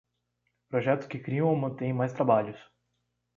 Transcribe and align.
Projetos 0.67 1.05
que 1.05 1.19
criam 1.19 1.47
ou 1.47 1.55
mantêm 1.55 1.93
mais 1.93 2.11
trabalhos. 2.11 2.57